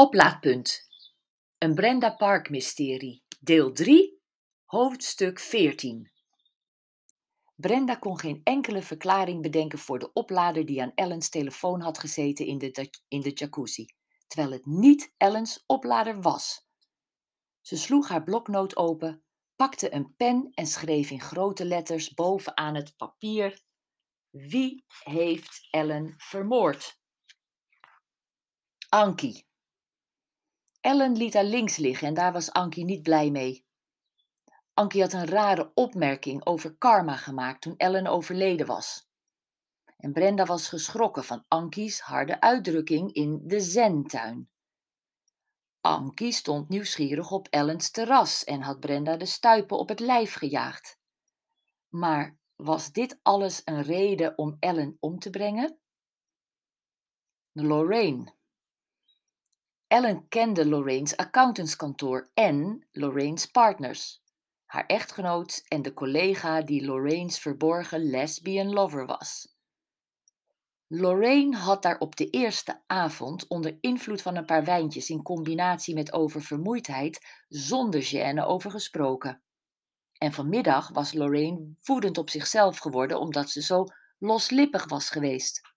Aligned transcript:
Oplaadpunt. 0.00 0.88
Een 1.58 1.74
Brenda 1.74 2.10
Park 2.14 2.50
mysterie. 2.50 3.24
Deel 3.40 3.72
3, 3.72 4.20
hoofdstuk 4.64 5.38
14. 5.40 6.10
Brenda 7.54 7.94
kon 7.94 8.18
geen 8.18 8.40
enkele 8.44 8.82
verklaring 8.82 9.42
bedenken 9.42 9.78
voor 9.78 9.98
de 9.98 10.12
oplader 10.12 10.66
die 10.66 10.82
aan 10.82 10.92
Ellens 10.94 11.28
telefoon 11.28 11.80
had 11.80 11.98
gezeten 11.98 12.46
in 12.46 12.58
de, 12.58 12.90
in 13.08 13.20
de 13.20 13.30
jacuzzi, 13.30 13.86
terwijl 14.26 14.52
het 14.52 14.66
niet 14.66 15.14
Ellens 15.16 15.64
oplader 15.66 16.20
was. 16.20 16.66
Ze 17.60 17.76
sloeg 17.76 18.08
haar 18.08 18.24
bloknoot 18.24 18.76
open, 18.76 19.24
pakte 19.56 19.94
een 19.94 20.14
pen 20.16 20.50
en 20.54 20.66
schreef 20.66 21.10
in 21.10 21.20
grote 21.20 21.64
letters 21.64 22.14
bovenaan 22.14 22.74
het 22.74 22.96
papier: 22.96 23.62
Wie 24.30 24.84
heeft 25.04 25.68
Ellen 25.70 26.14
vermoord? 26.16 27.00
Ankie. 28.88 29.48
Ellen 30.80 31.16
liet 31.16 31.34
haar 31.34 31.44
links 31.44 31.76
liggen 31.76 32.08
en 32.08 32.14
daar 32.14 32.32
was 32.32 32.52
Ankie 32.52 32.84
niet 32.84 33.02
blij 33.02 33.30
mee. 33.30 33.66
Ankie 34.74 35.00
had 35.00 35.12
een 35.12 35.26
rare 35.26 35.70
opmerking 35.74 36.46
over 36.46 36.76
karma 36.76 37.16
gemaakt 37.16 37.60
toen 37.60 37.76
Ellen 37.76 38.06
overleden 38.06 38.66
was. 38.66 39.08
En 39.96 40.12
Brenda 40.12 40.44
was 40.44 40.68
geschrokken 40.68 41.24
van 41.24 41.44
Ankie's 41.48 42.00
harde 42.00 42.40
uitdrukking 42.40 43.12
in 43.12 43.40
de 43.44 43.60
zentuin. 43.60 44.50
Ankie 45.80 46.32
stond 46.32 46.68
nieuwsgierig 46.68 47.30
op 47.30 47.48
Ellens 47.48 47.90
terras 47.90 48.44
en 48.44 48.60
had 48.60 48.80
Brenda 48.80 49.16
de 49.16 49.26
stuipen 49.26 49.78
op 49.78 49.88
het 49.88 50.00
lijf 50.00 50.34
gejaagd. 50.34 50.98
Maar 51.88 52.38
was 52.56 52.92
dit 52.92 53.18
alles 53.22 53.62
een 53.64 53.82
reden 53.82 54.38
om 54.38 54.56
Ellen 54.58 54.96
om 55.00 55.18
te 55.18 55.30
brengen? 55.30 55.78
Lorraine. 57.52 58.38
Ellen 59.90 60.28
kende 60.28 60.66
Lorraine's 60.66 61.16
accountantskantoor 61.16 62.30
en 62.34 62.86
Lorraine's 62.90 63.46
partners, 63.46 64.22
haar 64.64 64.86
echtgenoot 64.86 65.64
en 65.68 65.82
de 65.82 65.92
collega 65.92 66.62
die 66.62 66.84
Lorraine's 66.84 67.38
verborgen 67.38 68.10
lesbian 68.10 68.72
lover 68.72 69.06
was. 69.06 69.54
Lorraine 70.86 71.56
had 71.56 71.82
daar 71.82 71.98
op 71.98 72.16
de 72.16 72.30
eerste 72.30 72.82
avond 72.86 73.48
onder 73.48 73.78
invloed 73.80 74.22
van 74.22 74.36
een 74.36 74.44
paar 74.44 74.64
wijntjes 74.64 75.10
in 75.10 75.22
combinatie 75.22 75.94
met 75.94 76.12
oververmoeidheid 76.12 77.44
zonder 77.48 78.02
gêne 78.02 78.44
over 78.46 78.70
gesproken. 78.70 79.42
En 80.18 80.32
vanmiddag 80.32 80.88
was 80.88 81.12
Lorraine 81.12 81.74
woedend 81.82 82.18
op 82.18 82.30
zichzelf 82.30 82.78
geworden 82.78 83.18
omdat 83.20 83.50
ze 83.50 83.62
zo 83.62 83.84
loslippig 84.18 84.88
was 84.88 85.10
geweest. 85.10 85.69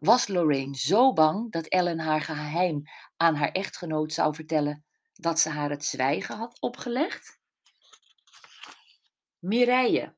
Was 0.00 0.28
Lorraine 0.28 0.76
zo 0.76 1.12
bang 1.12 1.52
dat 1.52 1.66
Ellen 1.66 1.98
haar 1.98 2.20
geheim 2.20 2.82
aan 3.16 3.34
haar 3.34 3.52
echtgenoot 3.52 4.12
zou 4.12 4.34
vertellen 4.34 4.84
dat 5.12 5.38
ze 5.38 5.48
haar 5.48 5.70
het 5.70 5.84
zwijgen 5.84 6.36
had 6.36 6.60
opgelegd? 6.60 7.38
Mireille. 9.38 10.14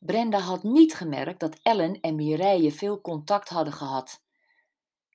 Brenda 0.00 0.38
had 0.38 0.62
niet 0.62 0.94
gemerkt 0.94 1.40
dat 1.40 1.58
Ellen 1.62 2.00
en 2.00 2.14
Mireille 2.14 2.72
veel 2.72 3.00
contact 3.00 3.48
hadden 3.48 3.72
gehad. 3.72 4.22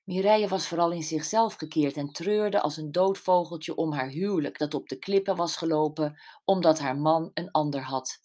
Mireille 0.04 0.48
was 0.48 0.68
vooral 0.68 0.90
in 0.90 1.02
zichzelf 1.02 1.54
gekeerd 1.54 1.96
en 1.96 2.12
treurde 2.12 2.60
als 2.60 2.76
een 2.76 2.92
dood 2.92 3.18
vogeltje 3.18 3.76
om 3.76 3.92
haar 3.92 4.08
huwelijk 4.08 4.58
dat 4.58 4.74
op 4.74 4.88
de 4.88 4.98
klippen 4.98 5.36
was 5.36 5.56
gelopen 5.56 6.20
omdat 6.44 6.78
haar 6.78 6.96
man 6.96 7.30
een 7.34 7.50
ander 7.50 7.82
had. 7.82 8.20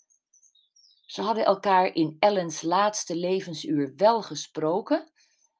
Ze 1.09 1.21
hadden 1.21 1.45
elkaar 1.45 1.95
in 1.95 2.15
Ellens 2.19 2.61
laatste 2.61 3.15
levensuur 3.15 3.93
wel 3.95 4.21
gesproken, 4.21 5.11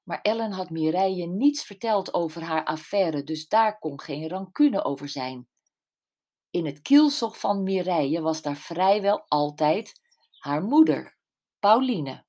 maar 0.03 0.21
Ellen 0.21 0.51
had 0.51 0.69
Mireille 0.69 1.25
niets 1.27 1.63
verteld 1.63 2.13
over 2.13 2.41
haar 2.41 2.65
affaire, 2.65 3.23
dus 3.23 3.47
daar 3.47 3.79
kon 3.79 4.01
geen 4.01 4.29
rancune 4.29 4.83
over 4.83 5.09
zijn. 5.09 5.47
In 6.49 6.65
het 6.65 6.81
kielzog 6.81 7.39
van 7.39 7.63
Mireille 7.63 8.21
was 8.21 8.41
daar 8.41 8.55
vrijwel 8.55 9.25
altijd 9.27 10.01
haar 10.39 10.63
moeder, 10.63 11.17
Pauline, 11.59 12.25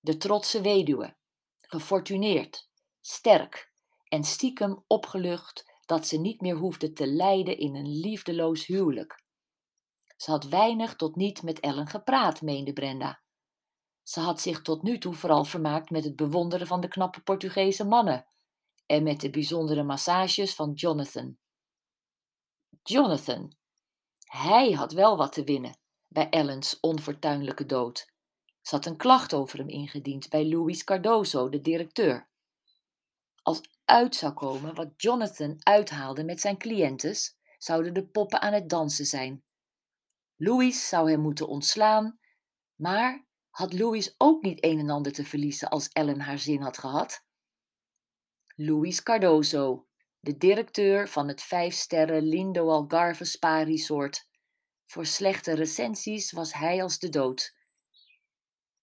de 0.00 0.16
trotse 0.16 0.60
weduwe, 0.60 1.16
gefortuneerd, 1.60 2.68
sterk 3.00 3.72
en 4.08 4.24
stiekem 4.24 4.84
opgelucht 4.86 5.72
dat 5.86 6.06
ze 6.06 6.18
niet 6.18 6.40
meer 6.40 6.56
hoefde 6.56 6.92
te 6.92 7.06
lijden 7.06 7.58
in 7.58 7.74
een 7.74 8.00
liefdeloos 8.00 8.66
huwelijk. 8.66 9.28
Ze 10.20 10.30
had 10.30 10.44
weinig 10.44 10.96
tot 10.96 11.16
niet 11.16 11.42
met 11.42 11.60
Ellen 11.60 11.86
gepraat, 11.86 12.42
meende 12.42 12.72
Brenda. 12.72 13.22
Ze 14.02 14.20
had 14.20 14.40
zich 14.40 14.62
tot 14.62 14.82
nu 14.82 14.98
toe 14.98 15.14
vooral 15.14 15.44
vermaakt 15.44 15.90
met 15.90 16.04
het 16.04 16.16
bewonderen 16.16 16.66
van 16.66 16.80
de 16.80 16.88
knappe 16.88 17.20
Portugese 17.20 17.84
mannen 17.84 18.26
en 18.86 19.02
met 19.02 19.20
de 19.20 19.30
bijzondere 19.30 19.82
massages 19.82 20.54
van 20.54 20.72
Jonathan. 20.72 21.38
Jonathan. 22.82 23.56
Hij 24.24 24.72
had 24.72 24.92
wel 24.92 25.16
wat 25.16 25.32
te 25.32 25.44
winnen 25.44 25.78
bij 26.08 26.28
Ellens 26.28 26.80
onfortuinlijke 26.80 27.66
dood. 27.66 28.12
Ze 28.60 28.74
had 28.74 28.86
een 28.86 28.96
klacht 28.96 29.34
over 29.34 29.58
hem 29.58 29.68
ingediend 29.68 30.28
bij 30.28 30.48
Louis 30.48 30.84
Cardozo, 30.84 31.48
de 31.48 31.60
directeur. 31.60 32.28
Als 33.42 33.60
uit 33.84 34.14
zou 34.16 34.32
komen 34.32 34.74
wat 34.74 34.92
Jonathan 34.96 35.56
uithaalde 35.58 36.24
met 36.24 36.40
zijn 36.40 36.58
cliëntes, 36.58 37.36
zouden 37.58 37.94
de 37.94 38.06
poppen 38.06 38.40
aan 38.40 38.52
het 38.52 38.68
dansen 38.68 39.06
zijn 39.06 39.44
Louis 40.42 40.88
zou 40.88 41.10
hem 41.10 41.20
moeten 41.20 41.48
ontslaan, 41.48 42.18
maar 42.74 43.26
had 43.50 43.72
Louis 43.72 44.14
ook 44.18 44.42
niet 44.42 44.64
een 44.64 44.78
en 44.78 44.90
ander 44.90 45.12
te 45.12 45.24
verliezen 45.24 45.68
als 45.68 45.88
Ellen 45.88 46.20
haar 46.20 46.38
zin 46.38 46.60
had 46.60 46.78
gehad? 46.78 47.24
Louis 48.54 49.02
Cardozo, 49.02 49.86
de 50.20 50.36
directeur 50.36 51.08
van 51.08 51.28
het 51.28 51.42
vijfsterren 51.42 52.22
Lindo 52.22 52.68
Algarve 52.68 53.24
Spa 53.24 53.62
Resort. 53.62 54.28
Voor 54.86 55.06
slechte 55.06 55.54
recensies 55.54 56.32
was 56.32 56.52
hij 56.52 56.82
als 56.82 56.98
de 56.98 57.08
dood. 57.08 57.56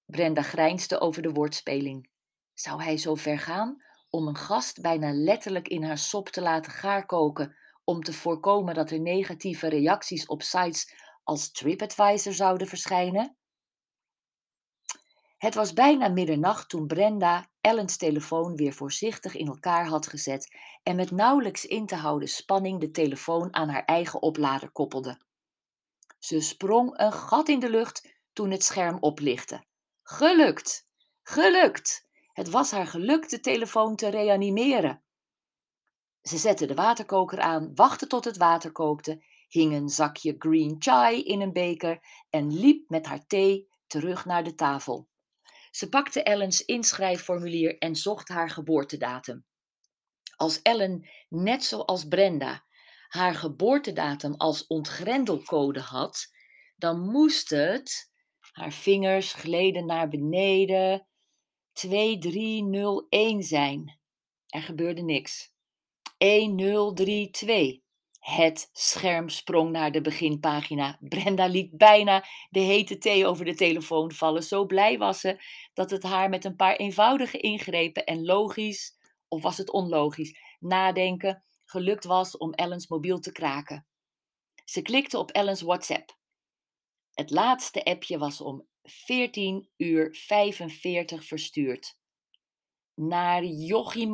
Brenda 0.05 0.41
grijnsde 0.41 0.99
over 0.99 1.21
de 1.21 1.31
woordspeling. 1.31 2.09
Zou 2.53 2.83
hij 2.83 2.97
zo 2.97 3.15
ver 3.15 3.39
gaan 3.39 3.83
om 4.09 4.27
een 4.27 4.37
gast 4.37 4.81
bijna 4.81 5.13
letterlijk 5.13 5.67
in 5.67 5.83
haar 5.83 5.97
sop 5.97 6.29
te 6.29 6.41
laten 6.41 6.71
gaarkoken 6.71 7.55
om 7.83 8.03
te 8.03 8.13
voorkomen 8.13 8.73
dat 8.73 8.91
er 8.91 8.99
negatieve 8.99 9.67
reacties 9.67 10.25
op 10.25 10.41
sites 10.41 11.05
als 11.27 11.51
TripAdvisor 11.51 12.33
zouden 12.33 12.67
verschijnen? 12.67 13.37
Het 15.37 15.55
was 15.55 15.73
bijna 15.73 16.07
middernacht 16.07 16.69
toen 16.69 16.87
Brenda 16.87 17.49
Ellens 17.61 17.97
telefoon 17.97 18.55
weer 18.55 18.73
voorzichtig 18.73 19.35
in 19.35 19.47
elkaar 19.47 19.87
had 19.87 20.07
gezet 20.07 20.55
en 20.83 20.95
met 20.95 21.11
nauwelijks 21.11 21.65
in 21.65 21.85
te 21.85 21.95
houden 21.95 22.27
spanning 22.27 22.79
de 22.79 22.91
telefoon 22.91 23.53
aan 23.53 23.69
haar 23.69 23.85
eigen 23.85 24.21
oplader 24.21 24.71
koppelde. 24.71 25.21
Ze 26.19 26.41
sprong 26.41 26.99
een 26.99 27.13
gat 27.13 27.49
in 27.49 27.59
de 27.59 27.69
lucht 27.69 28.17
toen 28.33 28.51
het 28.51 28.63
scherm 28.63 28.97
oplichtte. 28.99 29.65
Gelukt! 30.03 30.87
Gelukt! 31.23 32.07
Het 32.33 32.49
was 32.49 32.71
haar 32.71 32.87
gelukt 32.87 33.29
de 33.29 33.39
telefoon 33.39 33.95
te 33.95 34.09
reanimeren. 34.09 35.03
Ze 36.21 36.37
zette 36.37 36.65
de 36.65 36.75
waterkoker 36.75 37.39
aan, 37.39 37.75
wachtte 37.75 38.07
tot 38.07 38.25
het 38.25 38.37
water 38.37 38.71
kookte 38.71 39.23
hing 39.47 39.73
een 39.73 39.89
zakje 39.89 40.35
green 40.37 40.75
chai 40.79 41.23
in 41.23 41.41
een 41.41 41.53
beker 41.53 41.99
en 42.29 42.59
liep 42.59 42.89
met 42.89 43.05
haar 43.05 43.25
thee 43.27 43.67
terug 43.87 44.25
naar 44.25 44.43
de 44.43 44.55
tafel. 44.55 45.07
Ze 45.71 45.89
pakte 45.89 46.23
Ellens 46.23 46.65
inschrijfformulier 46.65 47.77
en 47.77 47.95
zocht 47.95 48.27
haar 48.27 48.49
geboortedatum. 48.49 49.45
Als 50.35 50.61
Ellen, 50.61 51.09
net 51.29 51.63
zoals 51.63 52.07
Brenda, 52.07 52.65
haar 53.07 53.35
geboortedatum 53.35 54.33
als 54.33 54.67
ontgrendelcode 54.67 55.79
had, 55.79 56.27
dan 56.75 56.99
moest 56.99 57.49
het, 57.49 58.11
haar 58.51 58.71
vingers 58.71 59.33
gleden 59.33 59.85
naar 59.85 60.09
beneden, 60.09 61.07
2301 61.73 63.43
zijn. 63.43 63.99
Er 64.47 64.61
gebeurde 64.61 65.01
niks. 65.01 65.53
1032. 66.17 67.86
Het 68.27 68.69
scherm 68.73 69.29
sprong 69.29 69.71
naar 69.71 69.91
de 69.91 70.01
beginpagina. 70.01 70.97
Brenda 70.99 71.45
liet 71.45 71.77
bijna 71.77 72.25
de 72.49 72.59
hete 72.59 72.97
thee 72.97 73.25
over 73.25 73.45
de 73.45 73.55
telefoon 73.55 74.11
vallen. 74.11 74.43
Zo 74.43 74.65
blij 74.65 74.97
was 74.97 75.19
ze 75.19 75.43
dat 75.73 75.91
het 75.91 76.03
haar 76.03 76.29
met 76.29 76.45
een 76.45 76.55
paar 76.55 76.75
eenvoudige 76.75 77.37
ingrepen 77.37 78.05
en 78.05 78.25
logisch, 78.25 78.97
of 79.27 79.41
was 79.41 79.57
het 79.57 79.71
onlogisch, 79.71 80.39
nadenken 80.59 81.43
gelukt 81.65 82.05
was 82.05 82.37
om 82.37 82.53
Ellens 82.53 82.87
mobiel 82.87 83.19
te 83.19 83.31
kraken. 83.31 83.87
Ze 84.65 84.81
klikte 84.81 85.17
op 85.17 85.31
Ellens 85.31 85.61
WhatsApp. 85.61 86.17
Het 87.13 87.29
laatste 87.29 87.83
appje 87.83 88.17
was 88.17 88.41
om 88.41 88.67
14 88.83 89.69
uur 89.77 90.15
45 90.15 91.25
verstuurd. 91.25 91.97
Naar 92.93 93.43
Jochie 93.43 94.07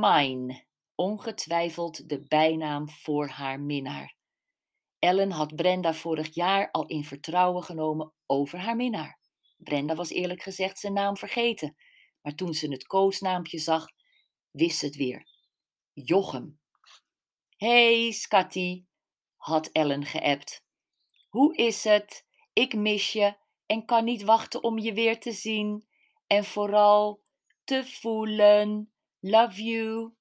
ongetwijfeld 0.96 2.10
de 2.10 2.26
bijnaam 2.28 2.90
voor 2.90 3.28
haar 3.28 3.60
minnaar. 3.60 4.16
Ellen 5.00 5.32
had 5.32 5.56
Brenda 5.56 5.94
vorig 5.94 6.34
jaar 6.34 6.72
al 6.72 6.86
in 6.86 7.04
vertrouwen 7.04 7.64
genomen 7.64 8.14
over 8.26 8.60
haar 8.60 8.76
minnaar. 8.76 9.20
Brenda 9.58 9.96
was 9.96 10.10
eerlijk 10.10 10.42
gezegd 10.42 10.80
zijn 10.80 10.94
naam 10.94 11.18
vergeten, 11.18 11.76
maar 12.22 12.36
toen 12.36 12.54
ze 12.54 12.72
het 12.72 12.84
koosnaampje 12.84 13.60
zag, 13.60 13.86
wist 14.52 14.78
ze 14.80 14.86
het 14.86 14.96
weer. 14.96 15.28
Jochem. 15.94 16.60
Hey, 17.58 18.12
Scatty, 18.12 18.86
had 19.36 19.68
Ellen 19.72 20.06
geappt. 20.06 20.64
Hoe 21.30 21.56
is 21.56 21.84
het? 21.84 22.26
Ik 22.54 22.76
mis 22.76 23.14
je 23.14 23.36
en 23.66 23.86
kan 23.86 24.04
niet 24.04 24.24
wachten 24.24 24.64
om 24.64 24.80
je 24.80 24.94
weer 24.94 25.20
te 25.20 25.32
zien. 25.32 25.88
En 26.28 26.44
vooral 26.44 27.24
te 27.64 27.86
voelen. 27.86 28.94
Love 29.20 29.64
you. 29.64 30.14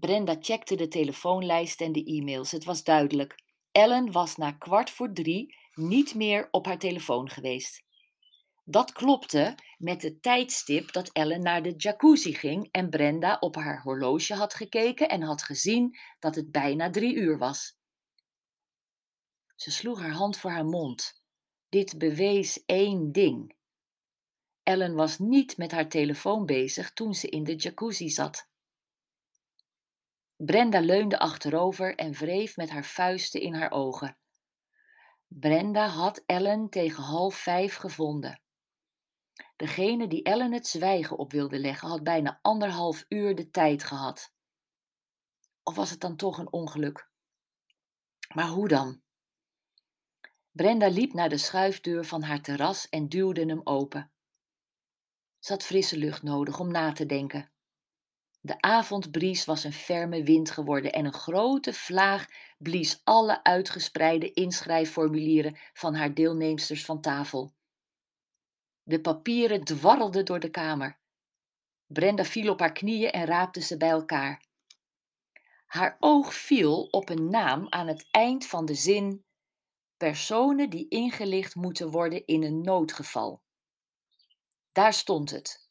Brenda 0.00 0.36
checkte 0.40 0.74
de 0.74 0.88
telefoonlijst 0.88 1.80
en 1.80 1.92
de 1.92 2.04
e-mails. 2.04 2.50
Het 2.50 2.64
was 2.64 2.82
duidelijk. 2.82 3.34
Ellen 3.72 4.12
was 4.12 4.36
na 4.36 4.52
kwart 4.52 4.90
voor 4.90 5.12
drie 5.12 5.56
niet 5.74 6.14
meer 6.14 6.48
op 6.50 6.66
haar 6.66 6.78
telefoon 6.78 7.30
geweest. 7.30 7.86
Dat 8.64 8.92
klopte 8.92 9.54
met 9.78 10.02
het 10.02 10.22
tijdstip 10.22 10.92
dat 10.92 11.12
Ellen 11.12 11.42
naar 11.42 11.62
de 11.62 11.74
jacuzzi 11.76 12.34
ging 12.34 12.68
en 12.70 12.90
Brenda 12.90 13.36
op 13.40 13.54
haar 13.54 13.82
horloge 13.82 14.34
had 14.34 14.54
gekeken 14.54 15.08
en 15.08 15.22
had 15.22 15.42
gezien 15.42 15.98
dat 16.18 16.34
het 16.34 16.50
bijna 16.50 16.90
drie 16.90 17.14
uur 17.14 17.38
was. 17.38 17.76
Ze 19.56 19.70
sloeg 19.70 20.00
haar 20.00 20.12
hand 20.12 20.38
voor 20.38 20.50
haar 20.50 20.66
mond. 20.66 21.22
Dit 21.68 21.98
bewees 21.98 22.64
één 22.66 23.12
ding. 23.12 23.56
Ellen 24.62 24.94
was 24.94 25.18
niet 25.18 25.56
met 25.56 25.70
haar 25.72 25.88
telefoon 25.88 26.46
bezig 26.46 26.92
toen 26.92 27.14
ze 27.14 27.28
in 27.28 27.44
de 27.44 27.54
jacuzzi 27.56 28.08
zat. 28.08 28.47
Brenda 30.40 30.80
leunde 30.80 31.18
achterover 31.18 31.94
en 31.94 32.12
wreef 32.12 32.56
met 32.56 32.70
haar 32.70 32.84
vuisten 32.84 33.40
in 33.40 33.54
haar 33.54 33.70
ogen. 33.70 34.16
Brenda 35.26 35.86
had 35.86 36.22
Ellen 36.26 36.68
tegen 36.68 37.02
half 37.02 37.34
vijf 37.34 37.74
gevonden. 37.74 38.40
Degene 39.56 40.06
die 40.06 40.22
Ellen 40.22 40.52
het 40.52 40.66
zwijgen 40.66 41.18
op 41.18 41.32
wilde 41.32 41.58
leggen, 41.58 41.88
had 41.88 42.02
bijna 42.02 42.38
anderhalf 42.42 43.04
uur 43.08 43.34
de 43.34 43.50
tijd 43.50 43.84
gehad. 43.84 44.32
Of 45.62 45.74
was 45.74 45.90
het 45.90 46.00
dan 46.00 46.16
toch 46.16 46.38
een 46.38 46.52
ongeluk? 46.52 47.10
Maar 48.34 48.48
hoe 48.48 48.68
dan? 48.68 49.02
Brenda 50.50 50.88
liep 50.88 51.12
naar 51.12 51.28
de 51.28 51.38
schuifdeur 51.38 52.04
van 52.04 52.22
haar 52.22 52.40
terras 52.40 52.88
en 52.88 53.08
duwde 53.08 53.44
hem 53.44 53.60
open. 53.64 54.12
Ze 55.38 55.52
had 55.52 55.64
frisse 55.64 55.96
lucht 55.96 56.22
nodig 56.22 56.60
om 56.60 56.70
na 56.70 56.92
te 56.92 57.06
denken. 57.06 57.52
De 58.40 58.60
avondbries 58.60 59.44
was 59.44 59.64
een 59.64 59.72
ferme 59.72 60.22
wind 60.22 60.50
geworden 60.50 60.92
en 60.92 61.04
een 61.04 61.12
grote 61.12 61.72
vlaag 61.72 62.26
blies 62.58 63.00
alle 63.04 63.44
uitgespreide 63.44 64.32
inschrijfformulieren 64.32 65.56
van 65.72 65.94
haar 65.94 66.14
deelnemsters 66.14 66.84
van 66.84 67.00
tafel. 67.00 67.54
De 68.82 69.00
papieren 69.00 69.64
dwarrelden 69.64 70.24
door 70.24 70.40
de 70.40 70.50
kamer. 70.50 70.98
Brenda 71.86 72.24
viel 72.24 72.50
op 72.50 72.60
haar 72.60 72.72
knieën 72.72 73.10
en 73.10 73.24
raapte 73.24 73.60
ze 73.60 73.76
bij 73.76 73.88
elkaar. 73.88 74.46
Haar 75.66 75.96
oog 75.98 76.34
viel 76.34 76.82
op 76.82 77.08
een 77.08 77.30
naam 77.30 77.66
aan 77.68 77.86
het 77.86 78.06
eind 78.10 78.46
van 78.46 78.64
de 78.64 78.74
zin 78.74 79.24
personen 79.96 80.70
die 80.70 80.88
ingelicht 80.88 81.54
moeten 81.54 81.90
worden 81.90 82.26
in 82.26 82.42
een 82.42 82.60
noodgeval. 82.60 83.42
Daar 84.72 84.92
stond 84.92 85.30
het. 85.30 85.70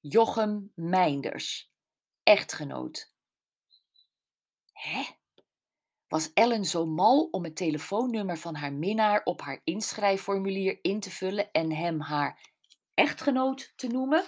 Jochem 0.00 0.72
Meinders, 0.74 1.71
echtgenoot. 2.22 3.14
Hè? 4.72 5.02
Was 6.08 6.32
Ellen 6.32 6.64
zo 6.64 6.86
mal 6.86 7.28
om 7.30 7.44
het 7.44 7.56
telefoonnummer 7.56 8.38
van 8.38 8.54
haar 8.54 8.72
minnaar 8.72 9.24
op 9.24 9.40
haar 9.40 9.60
inschrijfformulier 9.64 10.78
in 10.82 11.00
te 11.00 11.10
vullen 11.10 11.52
en 11.52 11.72
hem 11.72 12.00
haar 12.00 12.50
echtgenoot 12.94 13.72
te 13.76 13.86
noemen? 13.86 14.24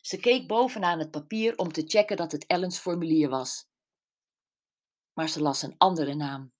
Ze 0.00 0.16
keek 0.20 0.46
bovenaan 0.46 0.98
het 0.98 1.10
papier 1.10 1.58
om 1.58 1.72
te 1.72 1.82
checken 1.86 2.16
dat 2.16 2.32
het 2.32 2.46
Ellens 2.46 2.78
formulier 2.78 3.28
was. 3.28 3.68
Maar 5.12 5.28
ze 5.28 5.42
las 5.42 5.62
een 5.62 5.74
andere 5.78 6.14
naam. 6.14 6.52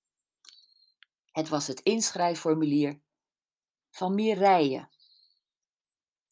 Het 1.33 1.49
was 1.49 1.67
het 1.67 1.81
inschrijfformulier 1.81 3.01
van 3.91 4.15
Mireille. 4.15 4.89